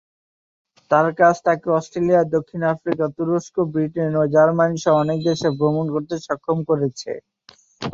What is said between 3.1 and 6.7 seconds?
তুরস্ক, ব্রিটেন এবং জার্মানি সহ অনেক দেশে ভ্রমণ করতে সক্ষম